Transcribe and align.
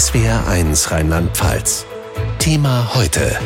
SWR1 0.00 0.92
Rheinland-Pfalz. 0.92 1.84
Thema 2.38 2.94
heute. 2.94 3.36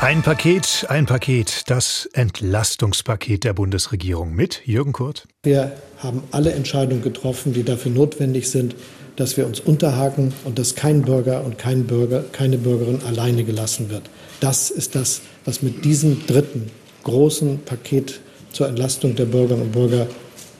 Ein 0.00 0.22
Paket, 0.22 0.86
ein 0.88 1.06
Paket, 1.06 1.64
das 1.66 2.08
Entlastungspaket 2.12 3.42
der 3.42 3.54
Bundesregierung 3.54 4.36
mit 4.36 4.64
Jürgen 4.66 4.92
Kurt. 4.92 5.26
Wir 5.42 5.72
haben 5.98 6.22
alle 6.30 6.52
Entscheidungen 6.52 7.02
getroffen, 7.02 7.54
die 7.54 7.64
dafür 7.64 7.90
notwendig 7.90 8.48
sind, 8.48 8.76
dass 9.16 9.36
wir 9.36 9.48
uns 9.48 9.58
unterhaken 9.58 10.32
und 10.44 10.60
dass 10.60 10.76
kein 10.76 11.02
Bürger 11.02 11.42
und 11.42 11.58
kein 11.58 11.88
Bürger, 11.88 12.22
keine 12.30 12.58
Bürgerin 12.58 13.00
alleine 13.04 13.42
gelassen 13.42 13.90
wird. 13.90 14.08
Das 14.38 14.70
ist 14.70 14.94
das, 14.94 15.22
was 15.44 15.60
mit 15.60 15.84
diesem 15.84 16.24
dritten 16.28 16.70
großen 17.02 17.58
Paket 17.64 18.20
zur 18.52 18.68
Entlastung 18.68 19.16
der 19.16 19.24
Bürgerinnen 19.24 19.62
und 19.62 19.72
Bürger 19.72 20.06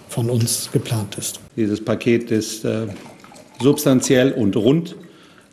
von 0.08 0.28
uns 0.28 0.70
geplant 0.72 1.16
ist. 1.18 1.40
Dieses 1.56 1.82
Paket 1.82 2.30
ist 2.30 2.64
äh, 2.64 2.86
substanziell 3.62 4.32
und 4.32 4.56
rund. 4.56 4.96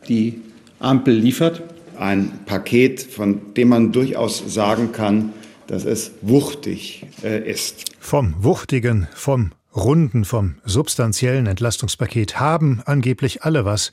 Die 0.08 0.42
Ampel 0.80 1.14
liefert. 1.16 1.62
Ein 1.98 2.32
Paket, 2.46 3.02
von 3.02 3.54
dem 3.56 3.70
man 3.70 3.92
durchaus 3.92 4.44
sagen 4.54 4.92
kann, 4.92 5.34
dass 5.68 5.86
es 5.86 6.12
wuchtig 6.22 7.06
äh, 7.24 7.50
ist. 7.50 7.86
Vom 8.00 8.36
Wuchtigen, 8.40 9.08
vom 9.14 9.52
Runden, 9.76 10.26
vom 10.26 10.56
substanziellen 10.66 11.46
Entlastungspaket 11.46 12.40
haben 12.40 12.82
angeblich 12.86 13.44
alle 13.44 13.66
was. 13.66 13.92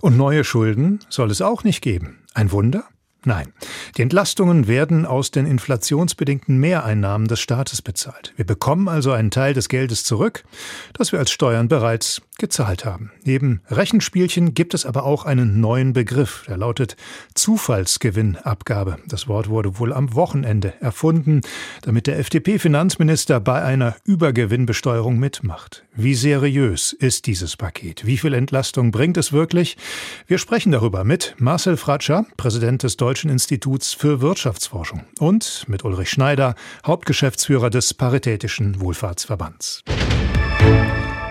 Und 0.00 0.16
neue 0.16 0.44
Schulden 0.44 0.98
soll 1.08 1.30
es 1.30 1.40
auch 1.40 1.64
nicht 1.64 1.80
geben. 1.80 2.18
Ein 2.34 2.52
Wunder? 2.52 2.84
Nein, 3.24 3.52
die 3.96 4.02
Entlastungen 4.02 4.68
werden 4.68 5.06
aus 5.06 5.30
den 5.30 5.46
inflationsbedingten 5.46 6.58
Mehreinnahmen 6.58 7.26
des 7.26 7.40
Staates 7.40 7.80
bezahlt. 7.80 8.34
Wir 8.36 8.44
bekommen 8.44 8.88
also 8.88 9.12
einen 9.12 9.30
Teil 9.30 9.54
des 9.54 9.68
Geldes 9.68 10.04
zurück, 10.04 10.44
das 10.92 11.12
wir 11.12 11.18
als 11.18 11.30
Steuern 11.30 11.68
bereits 11.68 12.20
gezahlt 12.38 12.84
haben. 12.84 13.12
Neben 13.24 13.62
Rechenspielchen 13.70 14.54
gibt 14.54 14.74
es 14.74 14.84
aber 14.84 15.04
auch 15.04 15.24
einen 15.24 15.60
neuen 15.60 15.92
Begriff, 15.92 16.44
der 16.48 16.56
lautet 16.56 16.96
Zufallsgewinnabgabe. 17.34 18.98
Das 19.06 19.28
Wort 19.28 19.48
wurde 19.48 19.78
wohl 19.78 19.92
am 19.92 20.14
Wochenende 20.14 20.74
erfunden, 20.80 21.40
damit 21.82 22.06
der 22.06 22.18
FDP-Finanzminister 22.18 23.40
bei 23.40 23.62
einer 23.62 23.96
Übergewinnbesteuerung 24.04 25.18
mitmacht. 25.18 25.84
Wie 25.94 26.14
seriös 26.14 26.92
ist 26.92 27.26
dieses 27.26 27.56
Paket? 27.56 28.04
Wie 28.04 28.18
viel 28.18 28.34
Entlastung 28.34 28.90
bringt 28.90 29.16
es 29.16 29.32
wirklich? 29.32 29.76
Wir 30.26 30.38
sprechen 30.38 30.72
darüber 30.72 31.04
mit 31.04 31.36
Marcel 31.38 31.76
Fratscher, 31.76 32.26
Präsident 32.36 32.82
des 32.82 32.96
Deutschen 32.96 33.13
Instituts 33.22 33.92
für 33.92 34.20
Wirtschaftsforschung 34.20 35.04
und 35.20 35.64
mit 35.68 35.84
Ulrich 35.84 36.10
Schneider, 36.10 36.54
Hauptgeschäftsführer 36.84 37.70
des 37.70 37.94
Paritätischen 37.94 38.80
Wohlfahrtsverbands. 38.80 39.84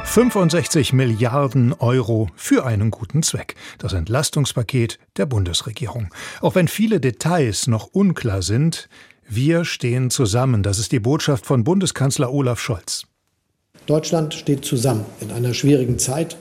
65 0.05 0.93
Milliarden 0.93 1.73
Euro 1.73 2.29
für 2.35 2.65
einen 2.65 2.91
guten 2.91 3.23
Zweck. 3.23 3.55
Das 3.79 3.93
Entlastungspaket 3.93 4.99
der 5.17 5.25
Bundesregierung. 5.25 6.13
Auch 6.41 6.55
wenn 6.55 6.67
viele 6.67 6.99
Details 6.99 7.67
noch 7.67 7.87
unklar 7.87 8.41
sind, 8.41 8.89
wir 9.27 9.65
stehen 9.65 10.09
zusammen. 10.09 10.63
Das 10.63 10.79
ist 10.79 10.91
die 10.91 10.99
Botschaft 10.99 11.45
von 11.45 11.63
Bundeskanzler 11.63 12.31
Olaf 12.31 12.59
Scholz. 12.59 13.03
Deutschland 13.85 14.33
steht 14.33 14.63
zusammen 14.65 15.05
in 15.19 15.31
einer 15.31 15.53
schwierigen 15.53 15.99
Zeit. 15.99 16.37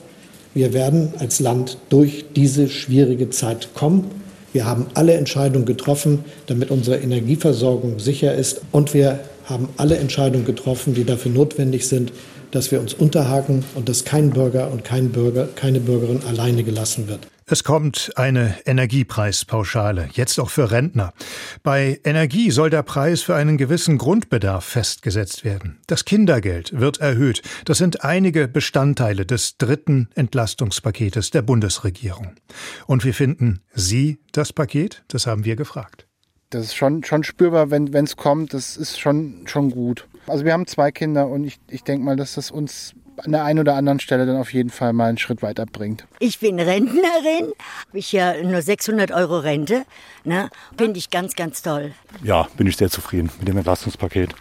Wir 0.55 0.75
werden 0.75 1.15
als 1.19 1.41
Land 1.41 1.79
durch 1.89 2.27
diese 2.37 2.69
schwierige 2.69 3.31
Zeit 3.31 3.75
kommen. 3.75 4.11
Wir 4.53 4.67
haben 4.67 4.87
alle 4.95 5.15
Entscheidungen 5.15 5.65
getroffen, 5.65 6.25
damit 6.47 6.71
unsere 6.71 6.99
Energieversorgung 6.99 7.99
sicher 7.99 8.35
ist. 8.35 8.61
Und 8.71 8.93
wir 8.95 9.21
haben 9.45 9.69
alle 9.77 9.97
Entscheidungen 9.97 10.45
getroffen, 10.45 10.95
die 10.95 11.05
dafür 11.05 11.33
notwendig 11.33 11.89
sind, 11.89 12.13
dass 12.51 12.71
wir 12.71 12.81
uns 12.81 12.93
unterhaken 12.93 13.65
und 13.75 13.89
dass 13.89 14.05
kein 14.05 14.31
Bürger 14.31 14.71
und 14.71 14.85
kein 14.85 15.11
Bürger, 15.11 15.49
keine 15.57 15.81
Bürgerin 15.81 16.21
alleine 16.29 16.65
gelassen 16.65 17.09
wird. 17.09 17.27
Es 17.53 17.65
kommt 17.65 18.13
eine 18.17 18.57
Energiepreispauschale, 18.65 20.09
jetzt 20.15 20.41
auch 20.41 20.49
für 20.49 20.71
Rentner. 20.71 21.13
Bei 21.63 22.01
Energie 22.03 22.51
soll 22.51 22.71
der 22.71 22.83
Preis 22.83 23.21
für 23.21 23.35
einen 23.35 23.59
gewissen 23.59 23.99
Grundbedarf 23.99 24.65
festgesetzt 24.65 25.45
werden. 25.45 25.79
Das 25.87 26.07
Kindergeld 26.07 26.81
wird 26.81 27.01
erhöht. 27.01 27.43
Das 27.67 27.77
sind 27.77 28.05
einige 28.05 28.49
Bestandteile 28.49 29.27
des 29.27 29.59
dritten 29.59 30.09
Entlastungspaketes 30.15 31.31
der 31.31 31.43
Bundesregierung. 31.43 32.33
Und 32.87 33.05
wie 33.05 33.13
finden 33.13 33.61
Sie 33.75 34.19
das 34.33 34.55
Paket? 34.55 35.05
Das 35.09 35.27
haben 35.27 35.45
wir 35.45 35.55
gefragt. 35.55 36.07
Das 36.49 36.65
ist 36.65 36.75
schon, 36.75 37.05
schon 37.05 37.23
spürbar, 37.23 37.71
wenn 37.71 37.93
es 37.93 38.17
kommt. 38.17 38.55
Das 38.55 38.79
ist 38.79 38.99
schon, 38.99 39.43
schon 39.47 39.73
gut. 39.73 40.09
Also 40.27 40.47
wir 40.47 40.55
haben 40.55 40.67
zwei 40.67 40.91
Kinder 40.91 41.29
und 41.29 41.45
ich, 41.45 41.61
ich 41.69 41.85
denke 41.85 42.03
mal, 42.03 42.17
dass 42.17 42.33
das 42.33 42.51
uns 42.51 42.95
an 43.19 43.33
der 43.33 43.45
einen 43.45 43.59
oder 43.59 43.75
anderen 43.75 44.01
Stelle 44.01 44.27
dann 44.27 44.37
auf 44.37 44.53
jeden 44.53 44.71
Fall 44.71 44.93
mal 44.93 45.09
einen 45.09 45.19
Schritt 45.19 45.43
weiter 45.43 45.67
bringt. 45.67 46.07
Ich 46.19 46.39
bin 46.39 46.59
Rentnerin, 46.59 47.53
habe 47.89 47.99
ich 47.99 48.13
ja 48.13 48.43
nur 48.43 48.63
600 48.63 49.11
Euro 49.13 49.39
Rente. 49.39 49.85
Ne? 50.25 50.51
Finde 50.77 50.99
ich 50.99 51.11
ganz, 51.11 51.35
ganz 51.35 51.63
toll. 51.63 51.93
Ja, 52.23 52.49
bin 52.57 52.67
ich 52.67 52.77
sehr 52.77 52.91
zufrieden 52.91 53.31
mit 53.39 53.49
dem 53.49 53.57
Entlastungspaket. 53.57 54.35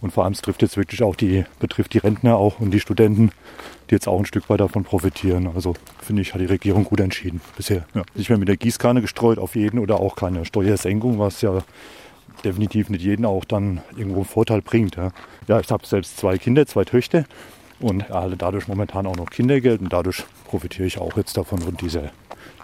Und 0.00 0.12
vor 0.12 0.24
allem 0.24 0.32
es 0.32 0.40
trifft 0.40 0.62
jetzt 0.62 0.76
wirklich 0.76 1.02
auch 1.02 1.14
die, 1.14 1.44
betrifft 1.58 1.92
die 1.92 1.98
Rentner 1.98 2.36
auch 2.36 2.58
und 2.58 2.70
die 2.70 2.80
Studenten, 2.80 3.32
die 3.90 3.94
jetzt 3.94 4.08
auch 4.08 4.18
ein 4.18 4.24
Stück 4.24 4.48
weit 4.48 4.60
davon 4.60 4.84
profitieren. 4.84 5.50
Also 5.54 5.74
finde 6.02 6.22
ich, 6.22 6.32
hat 6.32 6.40
die 6.40 6.46
Regierung 6.46 6.84
gut 6.84 7.00
entschieden 7.00 7.40
bisher. 7.56 7.84
Ja. 7.94 8.02
Nicht 8.14 8.30
mehr 8.30 8.38
mit 8.38 8.48
der 8.48 8.56
Gießkanne 8.56 9.02
gestreut 9.02 9.38
auf 9.38 9.56
jeden 9.56 9.78
oder 9.78 10.00
auch 10.00 10.16
keine 10.16 10.44
Steuersenkung, 10.46 11.18
was 11.18 11.42
ja 11.42 11.62
definitiv 12.44 12.88
nicht 12.88 13.02
jeden 13.02 13.26
auch 13.26 13.44
dann 13.44 13.82
irgendwo 13.94 14.20
einen 14.20 14.24
Vorteil 14.24 14.62
bringt. 14.62 14.96
Ja, 14.96 15.10
ja 15.48 15.60
ich 15.60 15.70
habe 15.70 15.86
selbst 15.86 16.16
zwei 16.16 16.38
Kinder, 16.38 16.66
zwei 16.66 16.84
Töchter 16.84 17.26
und 17.80 18.08
erhalte 18.08 18.36
dadurch 18.36 18.68
momentan 18.68 19.06
auch 19.06 19.16
noch 19.16 19.30
Kindergeld 19.30 19.80
und 19.80 19.92
dadurch 19.92 20.24
profitiere 20.44 20.86
ich 20.86 20.98
auch 20.98 21.16
jetzt 21.16 21.36
davon 21.36 21.60
von 21.60 21.76
dieser 21.76 22.12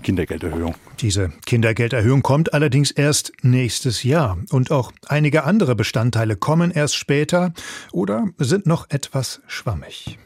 Kindergelderhöhung. 0.03 0.75
Diese 1.01 1.33
Kindergelderhöhung 1.47 2.23
kommt 2.23 2.55
allerdings 2.55 2.91
erst 2.91 3.33
nächstes 3.43 4.03
Jahr 4.03 4.39
und 4.51 4.71
auch 4.71 4.93
einige 5.09 5.45
andere 5.45 5.75
Bestandteile 5.75 6.37
kommen 6.37 6.71
erst 6.71 6.97
später 6.97 7.53
oder 7.93 8.27
sind 8.39 8.67
noch 8.67 8.91
etwas 8.91 9.41
schwammig. 9.47 10.19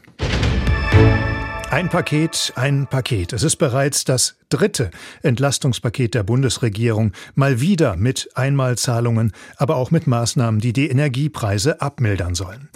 Ein 1.71 1.87
Paket, 1.87 2.51
ein 2.57 2.85
Paket. 2.85 3.31
Es 3.31 3.43
ist 3.43 3.55
bereits 3.55 4.03
das 4.03 4.35
dritte 4.49 4.91
Entlastungspaket 5.23 6.13
der 6.13 6.23
Bundesregierung, 6.23 7.13
mal 7.33 7.61
wieder 7.61 7.95
mit 7.95 8.27
Einmalzahlungen, 8.35 9.31
aber 9.55 9.77
auch 9.77 9.89
mit 9.89 10.05
Maßnahmen, 10.05 10.59
die 10.59 10.73
die 10.73 10.89
Energiepreise 10.89 11.79
abmildern 11.79 12.35
sollen. 12.35 12.67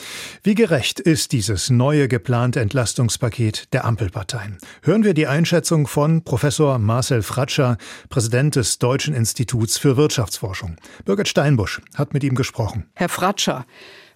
Wie 0.44 0.56
gerecht 0.56 1.02
ist 1.02 1.34
dieses 1.34 1.70
neue 1.70 2.08
geplante 2.08 2.62
Entlastungspaket 2.62 3.74
der 3.74 3.84
Ampelparteien? 3.84 4.60
Hören 4.82 5.04
wir 5.04 5.14
die 5.14 5.28
Einschätzung 5.28 5.88
von 5.88 6.24
Professor 6.24 6.80
Marcel 6.80 7.22
Fratscher, 7.22 7.78
Präsident 8.08 8.56
des 8.56 8.80
Deutschen 8.80 9.14
Instituts 9.14 9.78
für 9.78 9.98
Wirtschaftsforschung. 9.98 10.78
Birgit 11.04 11.28
Steinbusch 11.28 11.82
hat 11.96 12.14
mit 12.14 12.24
ihm 12.24 12.36
gesprochen. 12.36 12.86
Herr 12.94 13.10
Fratscher, 13.10 13.66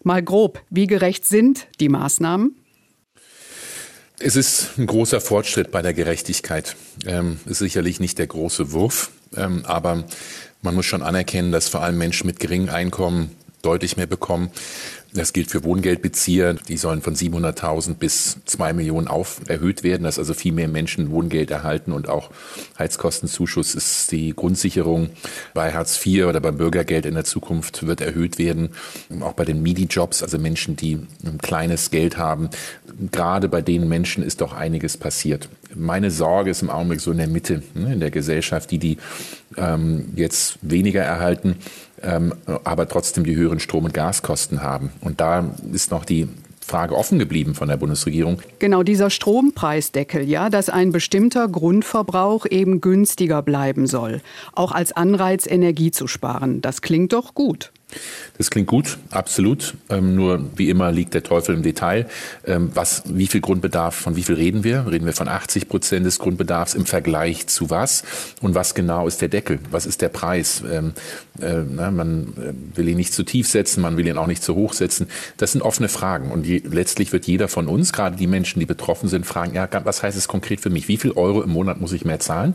mal 0.04 0.24
grob, 0.24 0.62
wie 0.70 0.88
gerecht 0.88 1.26
sind 1.26 1.68
die 1.82 1.90
Maßnahmen? 1.90 2.56
Es 4.22 4.36
ist 4.36 4.78
ein 4.78 4.86
großer 4.86 5.22
Fortschritt 5.22 5.72
bei 5.72 5.82
der 5.82 5.94
Gerechtigkeit. 5.94 6.76
Ähm, 7.06 7.40
ist 7.46 7.60
sicherlich 7.60 8.02
nicht 8.02 8.18
der 8.20 8.28
große 8.28 8.74
Wurf, 8.74 9.12
ähm, 9.38 9.64
aber 9.66 10.04
man 10.62 10.76
muss 10.76 10.86
schon 10.86 11.04
anerkennen, 11.04 11.54
dass 11.54 11.70
vor 11.70 11.82
allem 11.82 11.98
Menschen 11.98 12.28
mit 12.28 12.38
geringem 12.38 12.70
Einkommen 12.70 13.32
deutlich 13.62 13.96
mehr 13.96 14.08
bekommen. 14.08 14.52
Das 15.12 15.34
gilt 15.34 15.50
für 15.50 15.64
Wohngeldbezieher. 15.64 16.54
Die 16.54 16.78
sollen 16.78 17.02
von 17.02 17.16
700.000 17.16 17.96
bis 17.96 18.38
2 18.46 18.74
Millionen 18.74 19.08
auf 19.08 19.42
erhöht 19.48 19.82
werden, 19.82 20.04
dass 20.04 20.20
also 20.20 20.36
viel 20.36 20.52
mehr 20.52 20.68
Menschen 20.68 21.10
Wohngeld 21.10 21.50
erhalten 21.50 21.94
und 21.94 22.08
auch 22.08 22.30
Heizkostenzuschuss 22.78 23.74
ist 23.74 24.12
die 24.12 24.36
Grundsicherung 24.36 25.10
bei 25.56 25.74
Hartz 25.74 26.06
IV 26.06 26.26
oder 26.26 26.40
beim 26.40 26.58
Bürgergeld 26.58 27.08
in 27.08 27.16
der 27.16 27.24
Zukunft 27.24 27.88
wird 27.88 28.02
erhöht 28.02 28.38
werden. 28.38 28.70
Auch 29.22 29.34
bei 29.34 29.46
den 29.46 29.64
MIDI-Jobs, 29.64 30.22
also 30.22 30.38
Menschen, 30.38 30.76
die 30.76 31.00
ein 31.26 31.40
kleines 31.40 31.90
Geld 31.90 32.18
haben. 32.18 32.50
Gerade 33.12 33.50
bei 33.50 33.64
den 33.64 33.88
Menschen 33.88 34.24
ist 34.24 34.42
doch 34.42 34.54
einiges 34.54 34.96
passiert. 34.98 35.50
Meine 35.74 36.12
Sorge 36.12 36.52
ist 36.52 36.62
im 36.62 36.70
Augenblick 36.70 37.02
so 37.02 37.12
in 37.12 37.18
der 37.18 37.28
Mitte, 37.28 37.64
ne, 37.74 37.94
in 37.94 38.00
der 38.00 38.12
Gesellschaft, 38.12 38.70
die, 38.70 38.78
die 38.78 38.98
ähm, 39.58 40.14
jetzt 40.16 40.60
weniger 40.62 41.02
erhalten 41.02 41.58
ähm, 42.04 42.34
aber 42.64 42.88
trotzdem 42.88 43.24
die 43.24 43.36
höheren 43.36 43.60
Strom- 43.60 43.86
und 43.86 43.94
Gaskosten 43.94 44.62
haben. 44.62 44.92
Und 45.02 45.20
da 45.20 45.46
ist 45.72 45.92
noch 45.92 46.06
die 46.06 46.28
Frage 46.70 46.96
offen 46.96 47.18
geblieben 47.20 47.56
von 47.56 47.68
der 47.68 47.78
Bundesregierung. 47.78 48.42
Genau 48.60 48.84
dieser 48.84 49.10
Strompreisdeckel, 49.10 50.30
ja, 50.30 50.50
dass 50.50 50.70
ein 50.70 50.92
bestimmter 50.92 51.48
Grundverbrauch 51.48 52.46
eben 52.50 52.80
günstiger 52.80 53.42
bleiben 53.42 53.88
soll, 53.88 54.22
auch 54.54 54.72
als 54.72 54.92
Anreiz 54.92 55.48
Energie 55.48 55.92
zu 55.92 56.08
sparen. 56.08 56.62
Das 56.62 56.82
klingt 56.82 57.12
doch 57.14 57.34
gut. 57.34 57.72
Das 58.38 58.50
klingt 58.50 58.68
gut, 58.68 58.98
absolut. 59.10 59.74
Ähm, 59.90 60.16
nur 60.16 60.46
wie 60.56 60.70
immer 60.70 60.92
liegt 60.92 61.14
der 61.14 61.24
Teufel 61.24 61.56
im 61.56 61.64
Detail. 61.64 62.08
Ähm, 62.46 62.72
was, 62.74 63.04
wie 63.06 63.28
viel 63.28 63.42
Grundbedarf, 63.42 63.96
von 63.96 64.16
wie 64.16 64.24
viel 64.24 64.36
reden 64.36 64.64
wir? 64.64 64.86
Reden 64.90 65.06
wir 65.06 65.14
von 65.14 65.28
80 65.28 65.68
Prozent 65.68 66.06
des 66.06 66.20
Grundbedarfs 66.20 66.74
im 66.74 66.86
Vergleich 66.86 67.48
zu 67.48 67.70
was? 67.70 68.04
Und 68.42 68.56
was 68.56 68.76
genau 68.76 69.08
ist 69.08 69.22
der 69.22 69.28
Deckel? 69.28 69.60
Was 69.72 69.86
ist 69.86 70.02
der 70.02 70.10
Preis? 70.10 70.64
Ähm, 70.72 70.94
äh, 71.42 71.64
na, 71.70 71.92
man 71.92 72.34
äh, 72.38 72.78
will 72.78 72.88
ihn 72.88 72.98
nicht 72.98 73.14
zu 73.14 73.24
tief 73.24 73.50
setzen, 73.50 73.82
man 73.82 73.98
will 73.98 74.08
ihn 74.08 74.18
auch 74.18 74.28
nicht 74.28 74.44
zu 74.44 74.56
hoch 74.56 74.74
setzen. 74.74 75.08
Das 75.38 75.52
sind 75.52 75.62
offene 75.62 75.90
Fragen. 75.90 76.32
Und 76.32 76.46
je, 76.46 76.62
letztlich 76.66 77.12
wird 77.12 77.28
jeder 77.28 77.48
von 77.48 77.68
uns, 77.68 77.92
gerade 77.92 78.16
die 78.16 78.28
Menschen, 78.28 78.60
die 78.60 78.66
betroffen 78.66 79.10
sind, 79.10 79.26
fragen, 79.26 79.56
ja, 79.56 79.68
was 79.84 80.04
heißt 80.04 80.18
es 80.18 80.28
konkret 80.28 80.62
für 80.62 80.70
mich? 80.70 80.88
Wie 80.88 80.98
viel 80.98 81.12
Euro 81.12 81.42
im 81.42 81.50
Monat 81.50 81.82
muss 81.82 81.92
ich 81.92 82.06
mehr 82.06 82.20
zahlen? 82.20 82.54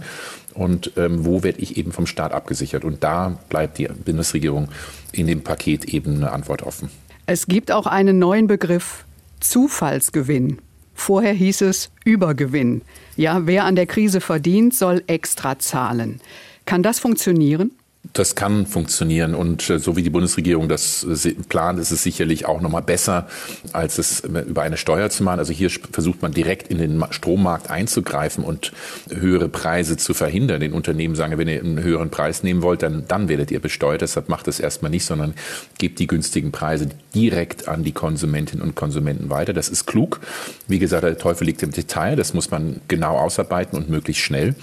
Und 0.55 0.93
ähm, 0.97 1.27
wo 1.27 1.43
werde 1.43 1.61
ich 1.61 1.77
eben 1.77 1.93
vom 1.93 2.07
Staat 2.07 2.33
abgesichert? 2.33 2.85
Und 2.85 3.03
da 3.03 3.39
bleibt 3.49 3.79
die 3.79 3.89
Bundesregierung 3.89 4.69
in 5.15 5.27
dem 5.27 5.43
Paket 5.43 5.87
eben 5.87 6.17
eine 6.17 6.33
Antwort 6.33 6.63
offen. 6.63 6.91
Es 7.27 7.47
gibt 7.47 7.73
auch 7.73 7.87
einen 7.87 8.19
neuen 8.19 8.47
Begriff, 8.47 9.05
Zufallsgewinn. 9.41 10.59
Vorher 10.95 11.33
hieß 11.33 11.63
es 11.63 11.91
Übergewinn. 12.05 12.83
Ja, 13.17 13.47
wer 13.47 13.65
an 13.65 13.77
der 13.77 13.87
Krise 13.87 14.21
verdient, 14.21 14.75
soll 14.75 15.03
extra 15.07 15.59
zahlen. 15.59 16.21
Kann 16.67 16.83
das 16.83 16.99
funktionieren? 16.99 17.73
Das 18.13 18.35
kann 18.35 18.67
funktionieren 18.67 19.35
und 19.35 19.69
äh, 19.71 19.79
so 19.79 19.97
wie 19.97 20.03
die 20.03 20.11
Bundesregierung 20.11 20.69
das 20.69 21.05
äh, 21.05 21.35
plant, 21.49 21.79
ist 21.81 21.91
es 21.91 22.03
sicherlich 22.03 22.45
auch 22.45 22.61
noch 22.61 22.71
mal 22.71 22.83
besser, 22.83 23.27
als 23.73 23.97
es 23.97 24.21
äh, 24.21 24.41
über 24.41 24.63
eine 24.63 24.77
Steuer 24.77 25.09
zu 25.09 25.25
machen. 25.25 25.39
Also 25.39 25.55
hier 25.55 25.71
versucht 25.71 26.21
man 26.21 26.33
direkt 26.33 26.69
in 26.69 26.79
den 26.79 27.03
Strommarkt 27.11 27.71
einzugreifen 27.71 28.45
und 28.45 28.73
höhere 29.11 29.49
Preise 29.49 29.97
zu 29.97 30.13
verhindern. 30.13 30.61
Den 30.61 30.75
Unternehmen 30.75 31.15
sagen, 31.15 31.39
wenn 31.39 31.49
ihr 31.49 31.61
einen 31.61 31.83
höheren 31.83 32.11
Preis 32.11 32.43
nehmen 32.43 32.61
wollt, 32.63 32.83
dann, 32.83 33.05
dann 33.09 33.29
werdet 33.29 33.51
ihr 33.51 33.61
besteuert. 33.61 34.03
Deshalb 34.03 34.29
macht 34.29 34.49
es 34.49 34.61
erstmal 34.61 34.91
nicht, 34.91 35.07
sondern 35.07 35.33
gebt 35.79 35.99
die 35.99 36.07
günstigen 36.07 36.53
Preise 36.53 36.91
direkt 37.15 37.69
an 37.69 37.85
die 37.85 37.93
Konsumentinnen 37.93 38.63
und 38.63 38.75
Konsumenten 38.75 39.31
weiter. 39.31 39.55
Das 39.55 39.71
ist 39.71 39.87
klug. 39.87 40.21
Wie 40.69 40.79
gesagt, 40.79 41.05
der 41.05 41.17
Teufel 41.17 41.47
liegt 41.47 41.63
im 41.63 41.71
Detail. 41.71 42.17
Das 42.17 42.35
muss 42.35 42.51
man 42.51 42.81
genau 42.87 43.17
ausarbeiten 43.17 43.79
und 43.79 43.89
möglichst 43.89 44.23
schnell. 44.23 44.55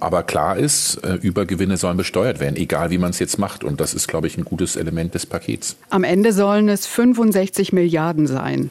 Aber 0.00 0.24
klar 0.24 0.56
ist, 0.56 1.00
Übergewinne 1.22 1.76
sollen 1.76 1.96
besteuert 1.96 2.40
werden, 2.40 2.56
egal 2.56 2.87
egal 2.88 2.90
wie 2.90 2.98
man 2.98 3.10
es 3.10 3.18
jetzt 3.18 3.38
macht. 3.38 3.64
Und 3.64 3.80
das 3.80 3.94
ist, 3.94 4.08
glaube 4.08 4.26
ich, 4.26 4.36
ein 4.36 4.44
gutes 4.44 4.76
Element 4.76 5.14
des 5.14 5.26
Pakets. 5.26 5.76
Am 5.90 6.04
Ende 6.04 6.32
sollen 6.32 6.68
es 6.68 6.86
65 6.86 7.72
Milliarden 7.72 8.26
sein 8.26 8.70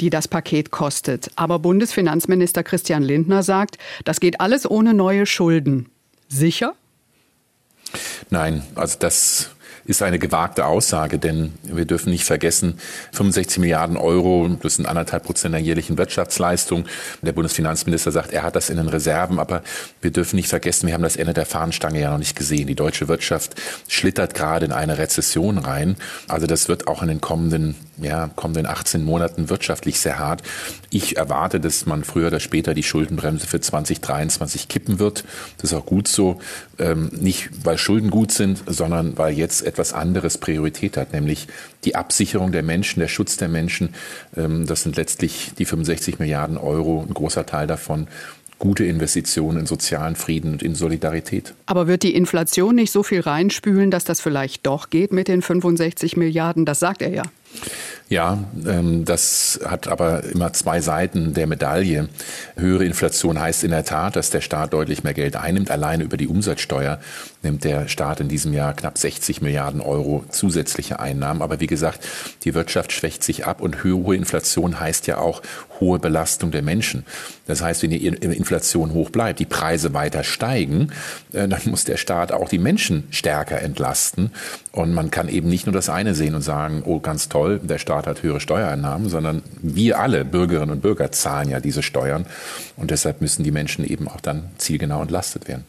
die 0.00 0.08
das 0.08 0.28
Paket 0.28 0.70
kostet. 0.70 1.30
Aber 1.36 1.58
Bundesfinanzminister 1.58 2.62
Christian 2.62 3.02
Lindner 3.02 3.42
sagt, 3.42 3.76
das 4.04 4.18
geht 4.18 4.40
alles 4.40 4.70
ohne 4.70 4.94
neue 4.94 5.26
Schulden. 5.26 5.90
Sicher? 6.26 6.74
Nein, 8.30 8.62
also 8.76 8.96
das 8.98 9.50
ist 9.84 10.02
eine 10.02 10.18
gewagte 10.18 10.66
Aussage, 10.66 11.18
denn 11.18 11.52
wir 11.62 11.84
dürfen 11.84 12.10
nicht 12.10 12.24
vergessen, 12.24 12.78
65 13.12 13.58
Milliarden 13.58 13.96
Euro, 13.96 14.48
das 14.62 14.76
sind 14.76 14.86
anderthalb 14.86 15.24
Prozent 15.24 15.54
der 15.54 15.60
jährlichen 15.60 15.98
Wirtschaftsleistung. 15.98 16.86
Der 17.22 17.32
Bundesfinanzminister 17.32 18.12
sagt, 18.12 18.32
er 18.32 18.42
hat 18.42 18.56
das 18.56 18.70
in 18.70 18.76
den 18.76 18.88
Reserven, 18.88 19.38
aber 19.38 19.62
wir 20.00 20.10
dürfen 20.10 20.36
nicht 20.36 20.48
vergessen, 20.48 20.86
wir 20.86 20.94
haben 20.94 21.02
das 21.02 21.16
Ende 21.16 21.34
der 21.34 21.46
Fahnenstange 21.46 22.00
ja 22.00 22.10
noch 22.10 22.18
nicht 22.18 22.36
gesehen. 22.36 22.66
Die 22.66 22.74
deutsche 22.74 23.08
Wirtschaft 23.08 23.54
schlittert 23.88 24.34
gerade 24.34 24.66
in 24.66 24.72
eine 24.72 24.98
Rezession 24.98 25.58
rein. 25.58 25.96
Also 26.28 26.46
das 26.46 26.68
wird 26.68 26.86
auch 26.88 27.02
in 27.02 27.08
den 27.08 27.20
kommenden, 27.20 27.74
ja, 27.98 28.30
kommenden 28.36 28.66
18 28.66 29.04
Monaten 29.04 29.50
wirtschaftlich 29.50 30.00
sehr 30.00 30.18
hart. 30.18 30.42
Ich 30.90 31.16
erwarte, 31.16 31.60
dass 31.60 31.86
man 31.86 32.04
früher 32.04 32.28
oder 32.28 32.40
später 32.40 32.74
die 32.74 32.82
Schuldenbremse 32.82 33.46
für 33.46 33.60
2023 33.60 34.68
kippen 34.68 34.98
wird. 34.98 35.24
Das 35.58 35.72
ist 35.72 35.78
auch 35.78 35.86
gut 35.86 36.08
so. 36.08 36.40
Ähm, 36.78 37.10
nicht, 37.12 37.50
weil 37.64 37.78
Schulden 37.78 38.10
gut 38.10 38.32
sind, 38.32 38.62
sondern 38.66 39.18
weil 39.18 39.34
jetzt 39.34 39.59
etwas 39.62 39.92
anderes 39.92 40.38
Priorität 40.38 40.96
hat, 40.96 41.12
nämlich 41.12 41.48
die 41.84 41.94
Absicherung 41.94 42.52
der 42.52 42.62
Menschen, 42.62 43.00
der 43.00 43.08
Schutz 43.08 43.36
der 43.36 43.48
Menschen. 43.48 43.94
Ähm, 44.36 44.66
das 44.66 44.82
sind 44.82 44.96
letztlich 44.96 45.52
die 45.58 45.64
65 45.64 46.18
Milliarden 46.18 46.56
Euro, 46.56 47.04
ein 47.06 47.14
großer 47.14 47.46
Teil 47.46 47.66
davon 47.66 48.08
gute 48.60 48.84
Investitionen 48.84 49.60
in 49.60 49.66
sozialen 49.66 50.14
Frieden 50.14 50.52
und 50.52 50.62
in 50.62 50.74
Solidarität. 50.76 51.54
Aber 51.66 51.88
wird 51.88 52.04
die 52.04 52.14
Inflation 52.14 52.76
nicht 52.76 52.92
so 52.92 53.02
viel 53.02 53.20
reinspülen, 53.20 53.90
dass 53.90 54.04
das 54.04 54.20
vielleicht 54.20 54.66
doch 54.66 54.90
geht 54.90 55.12
mit 55.12 55.28
den 55.28 55.42
65 55.42 56.16
Milliarden? 56.16 56.66
Das 56.66 56.78
sagt 56.78 57.02
er 57.02 57.10
ja. 57.10 57.22
Ja, 58.10 58.38
ähm, 58.66 59.04
das 59.04 59.60
hat 59.64 59.86
aber 59.86 60.24
immer 60.24 60.52
zwei 60.52 60.80
Seiten 60.80 61.32
der 61.32 61.46
Medaille. 61.46 62.08
Höhere 62.56 62.84
Inflation 62.84 63.38
heißt 63.38 63.62
in 63.62 63.70
der 63.70 63.84
Tat, 63.84 64.16
dass 64.16 64.30
der 64.30 64.40
Staat 64.40 64.72
deutlich 64.72 65.04
mehr 65.04 65.14
Geld 65.14 65.36
einnimmt. 65.36 65.70
Alleine 65.70 66.02
über 66.02 66.16
die 66.16 66.26
Umsatzsteuer 66.26 66.98
nimmt 67.44 67.62
der 67.62 67.86
Staat 67.86 68.18
in 68.18 68.26
diesem 68.26 68.52
Jahr 68.52 68.74
knapp 68.74 68.98
60 68.98 69.42
Milliarden 69.42 69.80
Euro 69.80 70.24
zusätzliche 70.28 70.98
Einnahmen. 70.98 71.40
Aber 71.40 71.60
wie 71.60 71.68
gesagt, 71.68 72.04
die 72.42 72.52
Wirtschaft 72.52 72.90
schwächt 72.90 73.22
sich 73.22 73.46
ab 73.46 73.60
und 73.60 73.84
hohe 73.84 74.16
Inflation 74.16 74.80
heißt 74.80 75.06
ja 75.06 75.18
auch 75.18 75.40
hohe 75.78 76.00
Belastung 76.00 76.50
der 76.50 76.62
Menschen. 76.62 77.06
Das 77.46 77.62
heißt, 77.62 77.82
wenn 77.82 77.90
die 77.90 78.06
Inflation 78.06 78.92
hoch 78.92 79.10
bleibt, 79.10 79.38
die 79.40 79.46
Preise 79.46 79.94
weiter 79.94 80.22
steigen, 80.24 80.92
äh, 81.32 81.48
dann 81.48 81.60
muss 81.66 81.84
der 81.84 81.96
Staat 81.96 82.32
auch 82.32 82.48
die 82.48 82.58
Menschen 82.58 83.08
stärker 83.10 83.60
entlasten. 83.60 84.30
Und 84.72 84.94
man 84.94 85.10
kann 85.10 85.28
eben 85.28 85.48
nicht 85.48 85.66
nur 85.66 85.72
das 85.72 85.88
eine 85.88 86.14
sehen 86.14 86.34
und 86.34 86.42
sagen, 86.42 86.82
oh, 86.84 87.00
ganz 87.00 87.28
toll, 87.28 87.58
der 87.62 87.78
Staat 88.00 88.06
hat 88.06 88.22
höhere 88.22 88.40
Steuereinnahmen, 88.40 89.10
sondern 89.10 89.42
wir 89.60 89.98
alle 89.98 90.24
Bürgerinnen 90.24 90.70
und 90.70 90.80
Bürger 90.80 91.12
zahlen 91.12 91.50
ja 91.50 91.60
diese 91.60 91.82
Steuern. 91.82 92.24
Und 92.76 92.90
deshalb 92.90 93.20
müssen 93.20 93.44
die 93.44 93.50
Menschen 93.50 93.84
eben 93.84 94.08
auch 94.08 94.20
dann 94.20 94.48
zielgenau 94.56 95.02
entlastet 95.02 95.48
werden. 95.48 95.64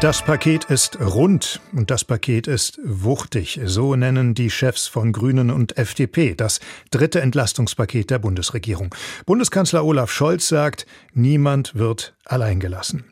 Das 0.00 0.22
Paket 0.22 0.64
ist 0.64 0.98
rund 0.98 1.60
und 1.74 1.90
das 1.90 2.04
Paket 2.04 2.46
ist 2.46 2.80
wuchtig. 2.82 3.60
So 3.66 3.94
nennen 3.94 4.32
die 4.32 4.48
Chefs 4.48 4.86
von 4.86 5.12
Grünen 5.12 5.50
und 5.50 5.76
FDP 5.76 6.34
das 6.34 6.60
dritte 6.90 7.20
Entlastungspaket 7.20 8.08
der 8.08 8.18
Bundesregierung. 8.18 8.94
Bundeskanzler 9.26 9.84
Olaf 9.84 10.10
Scholz 10.10 10.48
sagt, 10.48 10.86
niemand 11.12 11.74
wird 11.74 12.14
alleingelassen. 12.24 13.04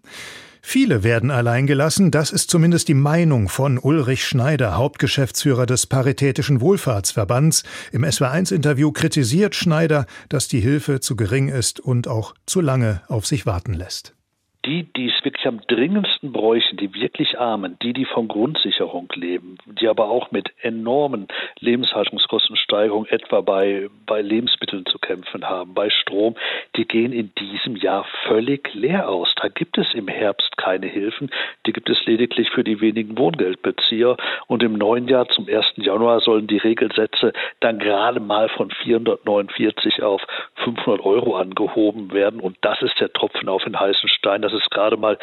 Viele 0.71 1.03
werden 1.03 1.31
alleingelassen, 1.31 2.11
das 2.11 2.31
ist 2.31 2.51
zumindest 2.51 2.89
die 2.89 2.95
Meinung 2.95 3.49
von 3.49 3.79
Ulrich 3.79 4.27
Schneider, 4.27 4.77
Hauptgeschäftsführer 4.77 5.65
des 5.65 5.87
Paritätischen 5.87 6.61
Wohlfahrtsverbands. 6.61 7.63
Im 7.91 8.05
SW1-Interview 8.05 8.93
kritisiert 8.93 9.55
Schneider, 9.55 10.05
dass 10.29 10.47
die 10.47 10.61
Hilfe 10.61 11.01
zu 11.01 11.17
gering 11.17 11.49
ist 11.49 11.81
und 11.81 12.07
auch 12.07 12.35
zu 12.45 12.61
lange 12.61 13.01
auf 13.09 13.27
sich 13.27 13.47
warten 13.47 13.73
lässt 13.73 14.18
die, 14.67 14.85
die 14.93 15.07
es 15.09 15.25
wirklich 15.25 15.47
am 15.47 15.61
dringendsten 15.67 16.33
bräuchten, 16.33 16.77
die 16.77 16.93
wirklich 16.95 17.39
Armen, 17.39 17.79
die, 17.83 17.93
die 17.93 18.05
von 18.05 18.27
Grundsicherung 18.27 19.09
leben, 19.15 19.57
die 19.67 19.87
aber 19.87 20.11
auch 20.11 20.31
mit 20.31 20.51
enormen 20.63 21.29
Lebenshaltungskostensteigerungen 21.61 23.09
etwa 23.09 23.41
bei, 23.41 23.89
bei 24.07 24.21
Lebensmitteln 24.21 24.85
zu 24.87 24.99
kämpfen 24.99 25.49
haben, 25.49 25.75
bei 25.75 25.91
Strom, 25.91 26.35
die 26.77 26.87
gehen 26.87 27.13
in 27.13 27.33
diesem 27.35 27.77
Jahr 27.77 28.05
völlig 28.27 28.75
leer 28.75 29.09
aus. 29.09 29.33
Da 29.41 29.49
gibt 29.49 29.79
es 29.79 29.95
im 29.95 30.09
Herbst 30.09 30.57
keine 30.57 30.87
Hilfen, 30.87 31.31
die 31.67 31.73
gibt 31.73 31.89
es 31.89 32.05
lediglich 32.07 32.51
für 32.51 32.65
die 32.65 32.81
wenigen 32.81 33.17
Wohngeldbezieher. 33.17 34.17
Und 34.49 34.63
im 34.63 34.75
neuen 34.75 35.07
Jahr 35.07 35.29
zum 35.29 35.47
1. 35.49 35.75
Januar 35.77 36.21
sollen 36.21 36.49
die 36.49 36.59
Regelsätze 36.59 37.33
dann 37.61 37.79
gerade 37.79 38.19
mal 38.21 38.49
von 38.49 38.71
449 38.71 40.03
auf 40.03 40.23
500 40.65 41.05
Euro 41.05 41.37
angehoben 41.37 42.13
werden. 42.13 42.41
Und 42.41 42.57
das 42.63 42.83
ist 42.83 42.99
der 42.99 43.13
Tropfen 43.13 43.49
auf 43.49 43.63
den 43.63 43.79
heißen 43.79 44.09
Stein. 44.09 44.43
Das 44.51 44.59
ist 44.63 44.71
gerade 44.71 44.97
mal 44.97 45.19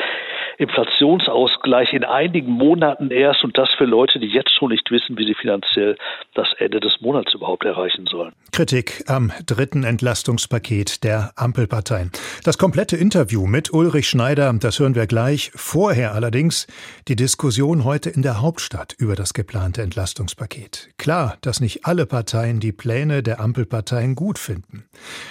Inflationsausgleich 0.58 1.94
in 1.94 2.04
einigen 2.04 2.52
Monaten 2.52 3.12
erst 3.12 3.44
und 3.44 3.58
das 3.58 3.70
für 3.78 3.86
Leute, 3.86 4.20
die 4.20 4.28
jetzt 4.28 4.56
schon 4.58 4.70
nicht 4.70 4.90
wissen, 4.92 5.18
wie 5.18 5.26
sie 5.26 5.34
finanziell 5.34 5.98
das 6.34 6.48
Ende 6.58 6.80
des 6.80 7.02
Monats 7.02 7.34
überhaupt 7.34 7.66
erreichen 7.66 8.06
sollen. 8.08 8.34
Kritik 8.52 9.04
am 9.08 9.32
dritten 9.46 9.84
Entlastungspaket 9.84 11.04
der 11.04 11.34
Ampelparteien. 11.36 12.12
Das 12.44 12.58
komplette 12.58 12.96
Interview 12.96 13.48
mit 13.48 13.74
Ulrich 13.74 14.08
Schneider, 14.08 14.54
das 14.54 14.80
hören 14.80 14.96
wir 14.96 15.08
gleich. 15.08 15.52
Vorher 15.56 16.14
allerdings 16.14 16.68
die 17.08 17.16
Diskussion 17.16 17.84
heute 17.84 18.10
in 18.10 18.22
der 18.22 18.42
Hauptstadt 18.42 18.96
über 18.98 19.16
das 19.16 19.34
geplante 19.34 19.82
Entlastungspaket. 19.82 20.90
Klar, 20.98 21.38
dass 21.42 21.60
nicht 21.60 21.86
alle 21.86 22.06
Parteien 22.06 22.60
die 22.60 22.72
Pläne 22.72 23.24
der 23.24 23.40
Ampelparteien 23.40 24.16
gut 24.16 24.40
finden. 24.40 24.86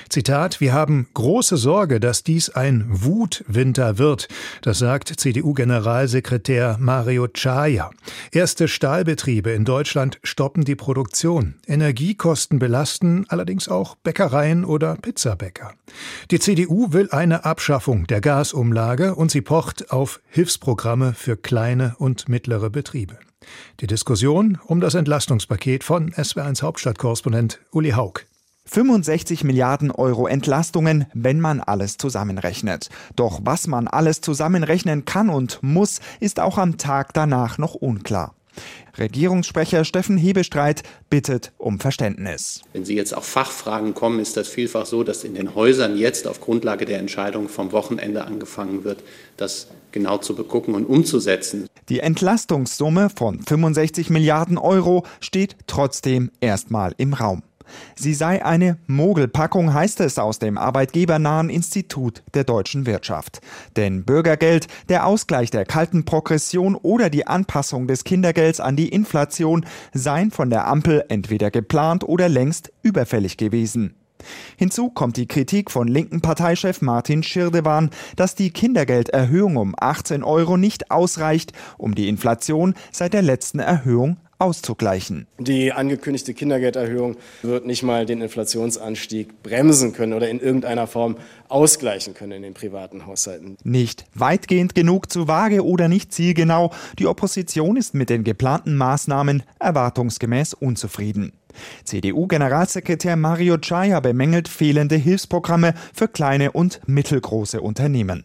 Zitat, 0.09 0.61
wir 0.61 0.73
haben 0.73 1.09
große 1.14 1.57
Sorge, 1.57 2.00
dass 2.00 2.25
dies 2.25 2.50
ein 2.50 2.85
Wutwinter 2.88 3.99
wird. 3.99 4.28
Das 4.62 4.78
sagt 4.78 5.13
CDU-Generalsekretär 5.16 6.76
Mario 6.78 7.28
Chaya. 7.28 7.90
Erste 8.33 8.68
Stahlbetriebe 8.68 9.50
in 9.50 9.64
Deutschland 9.64 10.18
stoppen 10.23 10.64
die 10.64 10.75
Produktion. 10.75 11.54
Energiekosten 11.66 12.59
belasten 12.59 13.25
allerdings 13.28 13.68
auch 13.68 13.97
Bäckereien 13.97 14.64
oder 14.64 14.97
Pizzabäcker. 14.97 15.73
Die 16.30 16.38
CDU 16.38 16.92
will 16.92 17.09
eine 17.11 17.44
Abschaffung 17.44 18.06
der 18.06 18.21
Gasumlage 18.21 19.14
und 19.14 19.30
sie 19.30 19.42
pocht 19.42 19.90
auf 19.90 20.21
Hilfsprogramme 20.28 21.14
für 21.14 21.37
kleine 21.37 21.94
und 21.99 22.28
mittlere 22.28 22.71
Betriebe. 22.71 23.18
Die 23.80 23.87
Diskussion 23.87 24.59
um 24.66 24.80
das 24.80 24.94
Entlastungspaket 24.94 25.85
von 25.85 26.11
SW1 26.12 26.62
Hauptstadtkorrespondent 26.62 27.61
Uli 27.71 27.90
Haug. 27.90 28.25
65 28.66 29.44
Milliarden 29.44 29.90
Euro 29.90 30.26
Entlastungen, 30.26 31.06
wenn 31.14 31.40
man 31.40 31.61
alles 31.61 31.97
zusammenrechnet. 31.97 32.88
Doch 33.14 33.40
was 33.44 33.66
man 33.66 33.87
alles 33.88 34.21
zusammenrechnen 34.21 35.04
kann 35.04 35.28
und 35.28 35.62
muss, 35.62 36.00
ist 36.21 36.40
auch 36.40 36.59
am 36.59 36.78
Tag 36.78 37.12
danach 37.14 37.59
noch 37.59 37.75
unklar. 37.75 38.35
Regierungssprecher 38.99 39.85
Steffen 39.85 40.16
Hebestreit 40.16 40.83
bittet 41.11 41.52
um 41.59 41.80
Verständnis. 41.80 42.62
Wenn 42.73 42.85
Sie 42.85 42.94
jetzt 42.94 43.14
auf 43.14 43.25
Fachfragen 43.25 43.94
kommen, 43.94 44.21
ist 44.21 44.37
das 44.37 44.49
vielfach 44.49 44.87
so, 44.87 45.02
dass 45.02 45.25
in 45.25 45.35
den 45.35 45.54
Häusern 45.54 45.97
jetzt 45.97 46.26
auf 46.26 46.40
Grundlage 46.40 46.85
der 46.85 46.99
Entscheidung 46.99 47.49
vom 47.49 47.73
Wochenende 47.73 48.25
angefangen 48.25 48.85
wird, 48.85 49.02
das 49.37 49.68
genau 49.92 50.18
zu 50.18 50.35
begucken 50.35 50.75
und 50.75 50.87
umzusetzen. 50.87 51.66
Die 51.88 52.00
Entlastungssumme 52.00 53.11
von 53.11 53.42
65 53.42 54.11
Milliarden 54.11 54.59
Euro 54.59 55.04
steht 55.21 55.56
trotzdem 55.66 56.30
erstmal 56.40 56.94
im 56.97 57.14
Raum. 57.14 57.42
Sie 57.97 58.14
sei 58.14 58.44
eine 58.44 58.78
Mogelpackung, 58.87 59.73
heißt 59.73 60.00
es 60.00 60.18
aus 60.18 60.38
dem 60.38 60.59
arbeitgebernahen 60.59 61.50
Institut 61.50 62.23
der 62.35 62.44
deutschen 62.44 62.87
Wirtschaft. 62.87 63.40
Denn 63.76 64.04
Bürgergeld, 64.04 64.68
der 64.88 65.06
Ausgleich 65.06 65.50
der 65.50 65.64
kalten 65.64 66.04
Progression 66.04 66.75
oder 66.75 67.11
die 67.11 67.26
Anpassung 67.26 67.87
des 67.87 68.04
Kindergelds 68.04 68.61
an 68.61 68.76
die 68.76 68.88
Inflation 68.88 69.66
seien 69.92 70.30
von 70.30 70.50
der 70.50 70.66
Ampel 70.66 71.04
entweder 71.09 71.50
geplant 71.50 72.04
oder 72.04 72.28
längst 72.28 72.73
überfällig 72.83 73.37
gewesen. 73.37 73.94
Hinzu 74.57 74.90
kommt 74.90 75.16
die 75.16 75.26
Kritik 75.26 75.71
von 75.71 75.88
linken 75.88 76.21
Parteichef 76.21 76.83
Martin 76.83 77.23
Schirdewan, 77.23 77.90
dass 78.16 78.35
die 78.35 78.50
Kindergelderhöhung 78.50 79.57
um 79.57 79.75
18 79.78 80.23
Euro 80.23 80.57
nicht 80.57 80.90
ausreicht, 80.90 81.52
um 81.78 81.95
die 81.95 82.09
Inflation 82.09 82.75
seit 82.93 83.14
der 83.14 83.23
letzten 83.23 83.59
Erhöhung 83.59 84.16
auszugleichen. 84.38 85.26
Die 85.38 85.73
angekündigte 85.73 86.35
Kindergelderhöhung 86.35 87.16
wird 87.43 87.66
nicht 87.66 87.83
mal 87.83 88.07
den 88.07 88.21
Inflationsanstieg 88.21 89.43
bremsen 89.43 89.93
können 89.93 90.12
oder 90.12 90.28
in 90.28 90.40
irgendeiner 90.40 90.87
Form 90.87 91.16
ausgleichen 91.49 92.14
können 92.14 92.33
in 92.33 92.43
den 92.43 92.54
privaten 92.54 93.07
Haushalten. 93.07 93.57
Nicht 93.64 94.04
weitgehend 94.14 94.75
genug 94.75 95.11
zu 95.11 95.28
vage 95.28 95.64
oder 95.64 95.88
nicht 95.88 96.12
zielgenau. 96.12 96.73
Die 96.99 97.07
Opposition 97.07 97.76
ist 97.76 97.95
mit 97.95 98.11
den 98.11 98.25
geplanten 98.25 98.76
Maßnahmen 98.76 99.43
erwartungsgemäß 99.59 100.54
unzufrieden. 100.54 101.33
CDU-Generalsekretär 101.85 103.17
Mario 103.17 103.59
Chaya 103.59 104.01
bemängelt 104.01 104.49
fehlende 104.49 104.97
Hilfsprogramme 104.97 105.75
für 105.93 106.09
kleine 106.09 106.53
und 106.53 106.81
mittelgroße 106.87 107.61
Unternehmen. 107.61 108.25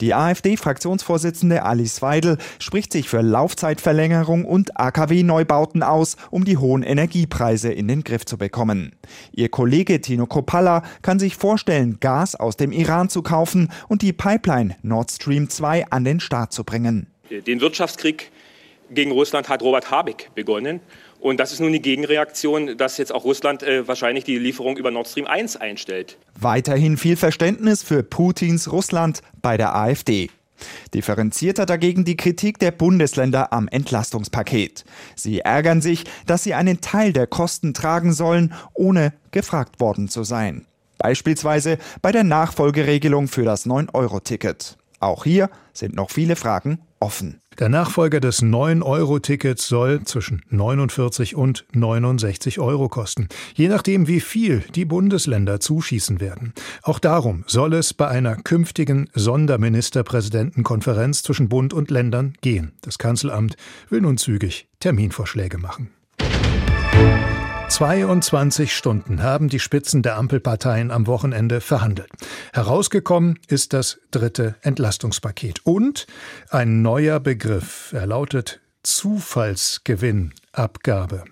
Die 0.00 0.14
AfD-Fraktionsvorsitzende 0.14 1.62
Alice 1.62 2.02
Weidel 2.02 2.38
spricht 2.58 2.92
sich 2.92 3.08
für 3.08 3.20
Laufzeitverlängerung 3.20 4.44
und 4.44 4.78
AKW-Neubauten 4.78 5.82
aus, 5.82 6.16
um 6.30 6.44
die 6.44 6.56
hohen 6.56 6.82
Energiepreise 6.82 7.72
in 7.72 7.88
den 7.88 8.04
Griff 8.04 8.24
zu 8.24 8.38
bekommen. 8.38 8.92
Ihr 9.32 9.48
Kollege 9.48 10.00
Tino 10.00 10.26
Kopalla 10.26 10.82
kann 11.02 11.18
sich 11.18 11.36
vorstellen, 11.36 11.98
Gas 12.00 12.34
aus 12.34 12.56
dem 12.56 12.72
Iran 12.72 13.08
zu 13.08 13.22
kaufen 13.22 13.68
und 13.88 14.02
die 14.02 14.12
Pipeline 14.12 14.76
Nord 14.82 15.10
Stream 15.10 15.48
2 15.48 15.86
an 15.90 16.04
den 16.04 16.20
Start 16.20 16.52
zu 16.52 16.64
bringen. 16.64 17.06
Den 17.30 17.60
Wirtschaftskrieg 17.60 18.30
gegen 18.90 19.12
Russland 19.12 19.48
hat 19.48 19.62
Robert 19.62 19.90
Habeck 19.90 20.30
begonnen. 20.34 20.80
Und 21.22 21.38
das 21.38 21.52
ist 21.52 21.60
nun 21.60 21.72
die 21.72 21.80
Gegenreaktion, 21.80 22.76
dass 22.76 22.98
jetzt 22.98 23.14
auch 23.14 23.22
Russland 23.22 23.62
äh, 23.62 23.86
wahrscheinlich 23.86 24.24
die 24.24 24.38
Lieferung 24.38 24.76
über 24.76 24.90
Nord 24.90 25.06
Stream 25.06 25.28
1 25.28 25.56
einstellt. 25.56 26.18
Weiterhin 26.34 26.96
viel 26.96 27.16
Verständnis 27.16 27.84
für 27.84 28.02
Putins 28.02 28.72
Russland 28.72 29.22
bei 29.40 29.56
der 29.56 29.72
AfD. 29.76 30.30
Differenzierter 30.92 31.64
dagegen 31.64 32.04
die 32.04 32.16
Kritik 32.16 32.58
der 32.58 32.72
Bundesländer 32.72 33.52
am 33.52 33.68
Entlastungspaket. 33.68 34.84
Sie 35.14 35.38
ärgern 35.38 35.80
sich, 35.80 36.06
dass 36.26 36.42
sie 36.42 36.54
einen 36.54 36.80
Teil 36.80 37.12
der 37.12 37.28
Kosten 37.28 37.72
tragen 37.72 38.12
sollen, 38.12 38.52
ohne 38.74 39.12
gefragt 39.30 39.78
worden 39.78 40.08
zu 40.08 40.24
sein. 40.24 40.66
Beispielsweise 40.98 41.78
bei 42.00 42.10
der 42.10 42.24
Nachfolgeregelung 42.24 43.28
für 43.28 43.44
das 43.44 43.64
9-Euro-Ticket. 43.64 44.76
Auch 44.98 45.22
hier 45.22 45.50
sind 45.72 45.94
noch 45.94 46.10
viele 46.10 46.34
Fragen 46.34 46.80
offen. 46.98 47.41
Der 47.62 47.68
Nachfolger 47.68 48.18
des 48.18 48.42
9-Euro-Tickets 48.42 49.68
soll 49.68 50.02
zwischen 50.02 50.42
49 50.50 51.36
und 51.36 51.64
69 51.72 52.58
Euro 52.58 52.88
kosten, 52.88 53.28
je 53.54 53.68
nachdem, 53.68 54.08
wie 54.08 54.18
viel 54.18 54.64
die 54.74 54.84
Bundesländer 54.84 55.60
zuschießen 55.60 56.18
werden. 56.18 56.54
Auch 56.82 56.98
darum 56.98 57.44
soll 57.46 57.74
es 57.74 57.94
bei 57.94 58.08
einer 58.08 58.34
künftigen 58.34 59.08
Sonderministerpräsidentenkonferenz 59.14 61.22
zwischen 61.22 61.48
Bund 61.48 61.72
und 61.72 61.92
Ländern 61.92 62.32
gehen. 62.40 62.72
Das 62.80 62.98
Kanzleramt 62.98 63.54
will 63.88 64.00
nun 64.00 64.16
zügig 64.16 64.66
Terminvorschläge 64.80 65.58
machen. 65.58 65.90
22 67.72 68.76
Stunden 68.76 69.22
haben 69.22 69.48
die 69.48 69.58
Spitzen 69.58 70.02
der 70.02 70.18
Ampelparteien 70.18 70.90
am 70.90 71.06
Wochenende 71.06 71.62
verhandelt. 71.62 72.10
Herausgekommen 72.52 73.38
ist 73.48 73.72
das 73.72 73.98
dritte 74.10 74.56
Entlastungspaket 74.60 75.64
und 75.64 76.06
ein 76.50 76.82
neuer 76.82 77.18
Begriff. 77.18 77.94
Er 77.94 78.06
lautet 78.06 78.60
Zufallsgewinnabgabe. 78.82 81.24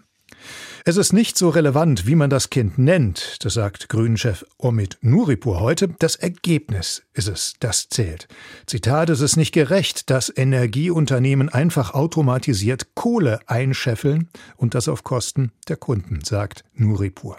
Es 0.90 0.96
ist 0.96 1.12
nicht 1.12 1.38
so 1.38 1.50
relevant, 1.50 2.08
wie 2.08 2.16
man 2.16 2.30
das 2.30 2.50
Kind 2.50 2.76
nennt, 2.76 3.44
das 3.44 3.54
sagt 3.54 3.88
Grünchef 3.88 4.44
Omid 4.58 4.98
Nuripur 5.02 5.60
heute. 5.60 5.86
Das 6.00 6.16
Ergebnis 6.16 7.04
ist 7.12 7.28
es, 7.28 7.54
das 7.60 7.88
zählt. 7.88 8.26
Zitat, 8.66 9.08
es 9.08 9.20
ist 9.20 9.36
nicht 9.36 9.52
gerecht, 9.52 10.10
dass 10.10 10.36
Energieunternehmen 10.36 11.48
einfach 11.48 11.94
automatisiert 11.94 12.96
Kohle 12.96 13.38
einscheffeln 13.46 14.30
und 14.56 14.74
das 14.74 14.88
auf 14.88 15.04
Kosten 15.04 15.52
der 15.68 15.76
Kunden, 15.76 16.24
sagt 16.24 16.64
Nuripur. 16.74 17.38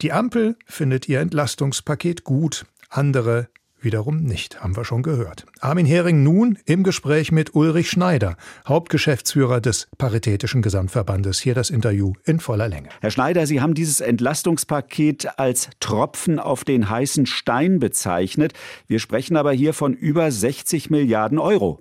Die 0.00 0.12
Ampel 0.12 0.56
findet 0.64 1.06
ihr 1.06 1.20
Entlastungspaket 1.20 2.24
gut, 2.24 2.64
andere 2.88 3.48
wiederum 3.84 4.22
nicht, 4.22 4.60
haben 4.60 4.76
wir 4.76 4.84
schon 4.84 5.02
gehört. 5.02 5.46
Armin 5.60 5.86
Hering 5.86 6.22
nun 6.22 6.58
im 6.64 6.82
Gespräch 6.82 7.30
mit 7.30 7.54
Ulrich 7.54 7.90
Schneider, 7.90 8.36
Hauptgeschäftsführer 8.66 9.60
des 9.60 9.88
Paritätischen 9.98 10.62
Gesamtverbandes. 10.62 11.40
Hier 11.40 11.54
das 11.54 11.70
Interview 11.70 12.14
in 12.24 12.40
voller 12.40 12.68
Länge. 12.68 12.88
Herr 13.00 13.10
Schneider, 13.10 13.46
Sie 13.46 13.60
haben 13.60 13.74
dieses 13.74 14.00
Entlastungspaket 14.00 15.38
als 15.38 15.70
Tropfen 15.80 16.38
auf 16.38 16.64
den 16.64 16.88
heißen 16.88 17.26
Stein 17.26 17.78
bezeichnet. 17.78 18.52
Wir 18.86 18.98
sprechen 18.98 19.36
aber 19.36 19.52
hier 19.52 19.74
von 19.74 19.94
über 19.94 20.30
60 20.30 20.90
Milliarden 20.90 21.38
Euro. 21.38 21.78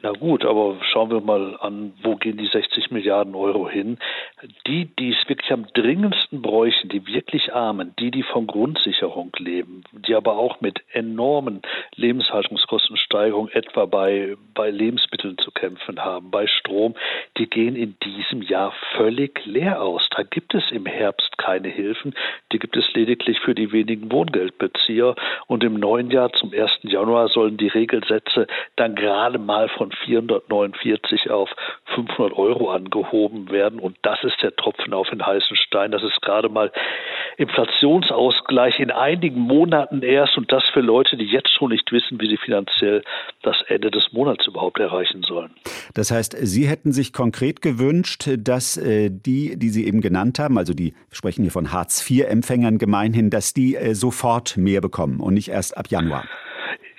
Na 0.00 0.12
gut, 0.12 0.44
aber 0.44 0.76
schauen 0.92 1.10
wir 1.10 1.20
mal 1.20 1.56
an, 1.60 1.92
wo 2.02 2.14
gehen 2.14 2.36
die 2.36 2.46
60 2.46 2.92
Milliarden 2.92 3.34
Euro 3.34 3.68
hin? 3.68 3.98
Die, 4.66 4.84
die 4.84 5.10
es 5.10 5.28
wirklich 5.28 5.50
am 5.50 5.66
dringendsten 5.74 6.40
bräuchten, 6.40 6.88
die 6.88 7.04
wirklich 7.08 7.52
Armen, 7.52 7.94
die, 7.98 8.12
die 8.12 8.22
von 8.22 8.46
Grundsicherung 8.46 9.32
leben, 9.38 9.82
die 9.92 10.14
aber 10.14 10.38
auch 10.38 10.60
mit 10.60 10.80
enormen 10.92 11.62
Lebenshaltungskostensteigerungen 11.96 13.52
etwa 13.52 13.86
bei, 13.86 14.36
bei 14.54 14.70
Lebensmitteln 14.70 15.36
zu 15.38 15.50
kämpfen 15.50 16.04
haben, 16.04 16.30
bei 16.30 16.46
Strom, 16.46 16.94
die 17.36 17.50
gehen 17.50 17.74
in 17.74 17.96
diesem 18.04 18.42
Jahr 18.42 18.72
völlig 18.96 19.44
leer 19.46 19.82
aus. 19.82 20.08
Da 20.16 20.22
gibt 20.22 20.54
es 20.54 20.70
im 20.70 20.86
Herbst 20.86 21.38
keine 21.38 21.68
Hilfen, 21.68 22.14
die 22.52 22.60
gibt 22.60 22.76
es 22.76 22.92
lediglich 22.94 23.40
für 23.40 23.54
die 23.54 23.72
wenigen 23.72 24.12
Wohngeldbezieher 24.12 25.16
und 25.48 25.64
im 25.64 25.74
neuen 25.74 26.12
Jahr 26.12 26.32
zum 26.32 26.52
1. 26.52 26.70
Januar 26.82 27.28
sollen 27.28 27.56
die 27.56 27.68
Regelsätze 27.68 28.46
dann 28.76 28.94
gerade 28.94 29.38
mal 29.38 29.68
von 29.68 29.87
449 29.92 31.30
auf 31.30 31.50
500 31.94 32.36
Euro 32.36 32.70
angehoben 32.70 33.50
werden. 33.50 33.78
Und 33.78 33.96
das 34.02 34.22
ist 34.24 34.42
der 34.42 34.54
Tropfen 34.56 34.92
auf 34.92 35.08
den 35.10 35.24
heißen 35.24 35.56
Stein. 35.56 35.90
Das 35.90 36.02
ist 36.02 36.20
gerade 36.22 36.48
mal 36.48 36.72
Inflationsausgleich 37.36 38.80
in 38.80 38.90
einigen 38.90 39.40
Monaten 39.40 40.02
erst 40.02 40.36
und 40.36 40.50
das 40.50 40.64
für 40.72 40.80
Leute, 40.80 41.16
die 41.16 41.26
jetzt 41.26 41.52
schon 41.56 41.70
nicht 41.70 41.90
wissen, 41.92 42.20
wie 42.20 42.28
sie 42.28 42.36
finanziell 42.36 43.02
das 43.42 43.56
Ende 43.68 43.90
des 43.90 44.12
Monats 44.12 44.46
überhaupt 44.46 44.80
erreichen 44.80 45.22
sollen. 45.22 45.50
Das 45.94 46.10
heißt, 46.10 46.36
Sie 46.38 46.66
hätten 46.66 46.92
sich 46.92 47.12
konkret 47.12 47.62
gewünscht, 47.62 48.28
dass 48.38 48.76
äh, 48.76 49.10
die, 49.10 49.58
die 49.58 49.68
Sie 49.68 49.86
eben 49.86 50.00
genannt 50.00 50.38
haben, 50.38 50.58
also 50.58 50.74
die 50.74 50.94
sprechen 51.10 51.42
hier 51.42 51.52
von 51.52 51.72
Hartz-IV-Empfängern 51.72 52.78
gemeinhin, 52.78 53.30
dass 53.30 53.54
die 53.54 53.76
äh, 53.76 53.94
sofort 53.94 54.56
mehr 54.56 54.80
bekommen 54.80 55.20
und 55.20 55.34
nicht 55.34 55.48
erst 55.48 55.76
ab 55.76 55.88
Januar 55.88 56.24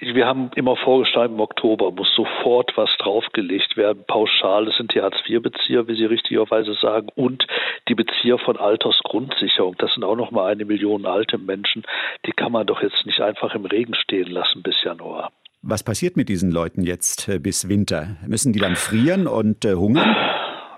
wir 0.01 0.25
haben 0.25 0.51
immer 0.55 0.75
vorgeschlagen, 0.75 1.35
im 1.35 1.39
Oktober 1.39 1.91
muss 1.91 2.13
sofort 2.15 2.71
was 2.75 2.89
draufgelegt 2.99 3.75
werden. 3.75 4.03
Pauschal, 4.07 4.65
das 4.65 4.75
sind 4.75 4.93
die 4.93 5.01
Hartz-IV-Bezieher, 5.01 5.87
wie 5.87 5.95
Sie 5.95 6.05
richtigerweise 6.05 6.73
sagen, 6.73 7.09
und 7.15 7.45
die 7.87 7.95
Bezieher 7.95 8.37
von 8.37 8.57
Altersgrundsicherung. 8.57 9.75
Das 9.77 9.93
sind 9.93 10.03
auch 10.03 10.15
noch 10.15 10.31
mal 10.31 10.51
eine 10.51 10.65
Million 10.65 11.05
alte 11.05 11.37
Menschen. 11.37 11.83
Die 12.25 12.31
kann 12.31 12.51
man 12.51 12.65
doch 12.65 12.81
jetzt 12.81 13.05
nicht 13.05 13.19
einfach 13.19 13.53
im 13.55 13.65
Regen 13.65 13.93
stehen 13.93 14.27
lassen 14.27 14.63
bis 14.63 14.83
Januar. 14.83 15.31
Was 15.61 15.83
passiert 15.83 16.15
mit 16.15 16.29
diesen 16.29 16.51
Leuten 16.51 16.83
jetzt 16.83 17.27
äh, 17.27 17.37
bis 17.37 17.67
Winter? 17.67 18.15
Müssen 18.25 18.53
die 18.53 18.59
dann 18.59 18.77
frieren 18.77 19.27
und 19.27 19.65
äh, 19.65 19.75
hungern? 19.75 20.15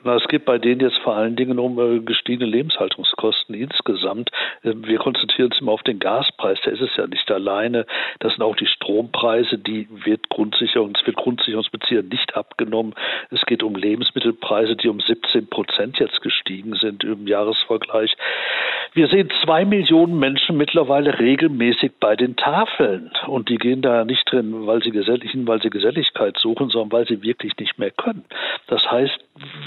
Na, 0.03 0.15
es 0.15 0.27
geht 0.27 0.45
bei 0.45 0.57
denen 0.57 0.81
jetzt 0.81 0.97
vor 0.99 1.15
allen 1.15 1.35
Dingen 1.35 1.59
um 1.59 1.77
äh, 1.79 1.99
gestiegene 1.99 2.49
Lebenshaltungskosten 2.49 3.53
insgesamt. 3.53 4.31
Äh, 4.63 4.73
wir 4.75 4.97
konzentrieren 4.97 5.51
uns 5.51 5.61
immer 5.61 5.73
auf 5.73 5.83
den 5.83 5.99
Gaspreis, 5.99 6.59
der 6.65 6.73
ist 6.73 6.81
es 6.81 6.95
ja 6.97 7.05
nicht 7.05 7.29
alleine. 7.29 7.85
Das 8.19 8.33
sind 8.33 8.41
auch 8.41 8.55
die 8.55 8.65
Strompreise, 8.65 9.59
die 9.59 9.87
wird 9.91 10.29
Grundsicherung, 10.29 10.93
es 10.99 11.05
wird 11.05 11.17
Grundsicherungsbezieher 11.17 12.01
nicht 12.01 12.35
abgenommen. 12.35 12.95
Es 13.29 13.45
geht 13.45 13.61
um 13.61 13.75
Lebensmittelpreise, 13.75 14.75
die 14.75 14.89
um 14.89 14.99
17 14.99 15.47
Prozent 15.47 15.99
jetzt 15.99 16.21
gestiegen 16.21 16.75
sind 16.75 17.03
im 17.03 17.27
Jahresvergleich. 17.27 18.15
Wir 18.93 19.07
sehen 19.07 19.29
zwei 19.43 19.65
Millionen 19.65 20.17
Menschen 20.19 20.57
mittlerweile 20.57 21.19
regelmäßig 21.19 21.93
bei 21.99 22.15
den 22.15 22.35
Tafeln 22.35 23.11
und 23.27 23.49
die 23.49 23.57
gehen 23.57 23.81
da 23.81 24.03
nicht 24.03 24.29
drin, 24.31 24.65
weil 24.65 24.81
sie 24.81 24.91
geselligen, 24.91 25.47
weil 25.47 25.61
sie 25.61 25.69
Geselligkeit 25.69 26.37
suchen, 26.39 26.69
sondern 26.69 26.91
weil 26.91 27.07
sie 27.07 27.21
wirklich 27.21 27.55
nicht 27.57 27.77
mehr 27.77 27.91
können. 27.91 28.25
Das 28.67 28.83
heißt, 28.89 29.17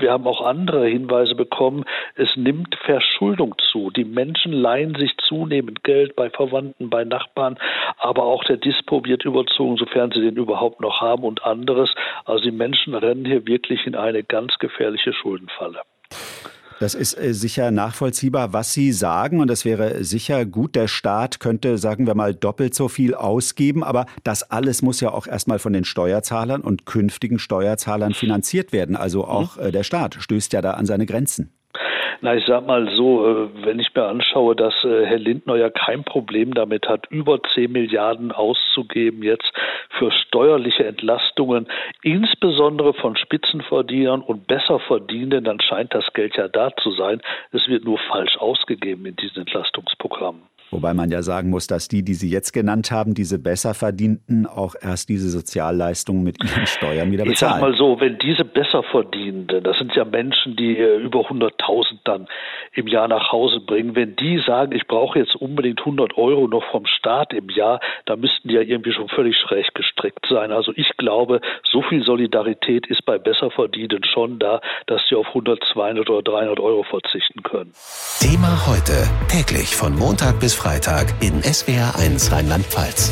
wir 0.00 0.12
haben 0.12 0.26
auch 0.26 0.40
andere 0.40 0.86
Hinweise 0.86 1.34
bekommen, 1.34 1.84
es 2.14 2.34
nimmt 2.36 2.74
Verschuldung 2.84 3.54
zu. 3.70 3.90
Die 3.90 4.04
Menschen 4.04 4.52
leihen 4.52 4.94
sich 4.94 5.16
zunehmend 5.18 5.84
Geld 5.84 6.16
bei 6.16 6.30
Verwandten, 6.30 6.90
bei 6.90 7.04
Nachbarn, 7.04 7.58
aber 7.98 8.24
auch 8.24 8.44
der 8.44 8.56
Dispo 8.56 9.04
wird 9.04 9.24
überzogen, 9.24 9.76
sofern 9.76 10.10
sie 10.12 10.20
den 10.20 10.36
überhaupt 10.36 10.80
noch 10.80 11.00
haben 11.00 11.24
und 11.24 11.44
anderes. 11.44 11.90
Also 12.24 12.44
die 12.44 12.50
Menschen 12.50 12.94
rennen 12.94 13.24
hier 13.24 13.46
wirklich 13.46 13.86
in 13.86 13.94
eine 13.94 14.22
ganz 14.22 14.58
gefährliche 14.58 15.12
Schuldenfalle. 15.12 15.80
Das 16.80 16.94
ist 16.94 17.16
äh, 17.18 17.34
sicher 17.34 17.70
nachvollziehbar, 17.70 18.52
was 18.52 18.72
Sie 18.72 18.92
sagen. 18.92 19.40
Und 19.40 19.48
das 19.48 19.64
wäre 19.64 20.04
sicher 20.04 20.44
gut. 20.44 20.74
Der 20.74 20.88
Staat 20.88 21.40
könnte, 21.40 21.78
sagen 21.78 22.06
wir 22.06 22.14
mal, 22.14 22.34
doppelt 22.34 22.74
so 22.74 22.88
viel 22.88 23.14
ausgeben. 23.14 23.84
Aber 23.84 24.06
das 24.22 24.50
alles 24.50 24.82
muss 24.82 25.00
ja 25.00 25.10
auch 25.10 25.26
erstmal 25.26 25.58
von 25.58 25.72
den 25.72 25.84
Steuerzahlern 25.84 26.60
und 26.60 26.86
künftigen 26.86 27.38
Steuerzahlern 27.38 28.14
finanziert 28.14 28.72
werden. 28.72 28.96
Also 28.96 29.24
auch 29.24 29.56
äh, 29.56 29.72
der 29.72 29.84
Staat 29.84 30.16
stößt 30.18 30.52
ja 30.52 30.62
da 30.62 30.72
an 30.72 30.86
seine 30.86 31.06
Grenzen. 31.06 31.52
Na, 32.24 32.34
ich 32.34 32.46
sag 32.46 32.66
mal 32.66 32.88
so, 32.88 33.28
äh, 33.28 33.48
wenn 33.66 33.78
ich 33.78 33.94
mir 33.94 34.04
anschaue, 34.04 34.56
dass 34.56 34.72
äh, 34.82 35.04
Herr 35.04 35.18
Lindner 35.18 35.56
ja 35.56 35.68
kein 35.68 36.04
Problem 36.04 36.54
damit 36.54 36.88
hat, 36.88 37.06
über 37.10 37.38
10 37.42 37.70
Milliarden 37.70 38.32
auszugeben 38.32 39.22
jetzt 39.22 39.52
für 39.90 40.10
steuerliche 40.10 40.86
Entlastungen, 40.86 41.66
insbesondere 42.02 42.94
von 42.94 43.14
Spitzenverdienern 43.14 44.22
und 44.22 44.46
Besserverdienenden, 44.46 45.44
dann 45.44 45.60
scheint 45.60 45.94
das 45.94 46.10
Geld 46.14 46.34
ja 46.38 46.48
da 46.48 46.74
zu 46.74 46.92
sein. 46.92 47.20
Es 47.52 47.68
wird 47.68 47.84
nur 47.84 47.98
falsch 47.98 48.38
ausgegeben 48.38 49.04
in 49.04 49.16
diesen 49.16 49.40
Entlastungsprogrammen. 49.40 50.40
Wobei 50.74 50.92
man 50.92 51.10
ja 51.10 51.22
sagen 51.22 51.50
muss, 51.50 51.68
dass 51.68 51.86
die, 51.86 52.02
die 52.02 52.14
Sie 52.14 52.28
jetzt 52.28 52.52
genannt 52.52 52.90
haben, 52.90 53.14
diese 53.14 53.38
Besserverdienten, 53.38 54.46
auch 54.46 54.74
erst 54.80 55.08
diese 55.08 55.30
Sozialleistungen 55.30 56.24
mit 56.24 56.42
ihren 56.42 56.66
Steuern 56.66 57.12
wieder 57.12 57.24
bezahlen. 57.24 57.54
Ich 57.54 57.60
sag 57.60 57.60
mal 57.60 57.76
so, 57.76 58.00
wenn 58.00 58.18
diese 58.18 58.44
Besserverdienenden, 58.44 59.62
das 59.62 59.78
sind 59.78 59.94
ja 59.94 60.04
Menschen, 60.04 60.56
die 60.56 60.76
äh, 60.76 60.96
über 60.96 61.20
100.000 61.20 61.98
dann 62.02 62.26
im 62.72 62.88
Jahr 62.88 63.06
nach 63.06 63.30
Hause 63.30 63.60
bringen, 63.60 63.94
wenn 63.94 64.16
die 64.16 64.42
sagen, 64.44 64.72
ich 64.72 64.88
brauche 64.88 65.18
jetzt 65.18 65.36
unbedingt 65.36 65.78
100 65.78 66.18
Euro 66.18 66.48
noch 66.48 66.64
vom 66.72 66.86
Staat 66.86 67.32
im 67.32 67.48
Jahr, 67.50 67.78
dann 68.06 68.18
müssten 68.18 68.48
die 68.48 68.54
ja 68.54 68.60
irgendwie 68.60 68.92
schon 68.92 69.08
völlig 69.08 69.36
schräg 69.36 69.72
gestrickt 69.74 70.26
sein. 70.28 70.50
Also 70.50 70.72
ich 70.74 70.90
glaube, 70.96 71.40
so 71.70 71.82
viel 71.82 72.04
Solidarität 72.04 72.88
ist 72.88 73.04
bei 73.04 73.18
Besserverdienenden 73.18 74.02
schon 74.04 74.40
da, 74.40 74.60
dass 74.86 75.02
sie 75.08 75.14
auf 75.14 75.28
100, 75.28 75.60
200 75.72 76.10
oder 76.10 76.22
300 76.22 76.58
Euro 76.58 76.82
verzichten 76.82 77.42
können. 77.42 77.72
Thema 78.20 78.66
heute, 78.66 79.08
täglich 79.28 79.76
von 79.76 79.96
Montag 79.96 80.40
bis 80.40 80.54
Freitag 80.64 81.12
in 81.20 81.42
SWR1 81.42 82.32
Rheinland-Pfalz. 82.32 83.10